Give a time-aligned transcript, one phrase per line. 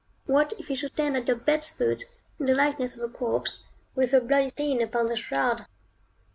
[0.25, 2.05] What if he should stand at your bed's foot,
[2.39, 5.67] in the likeness of a corpse, with a bloody stain upon the shroud?